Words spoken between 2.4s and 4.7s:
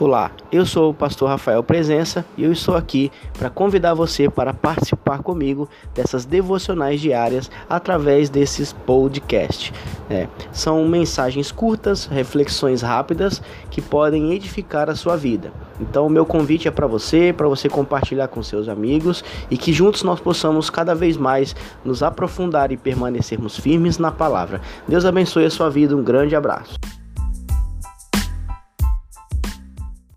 eu estou aqui para convidar você para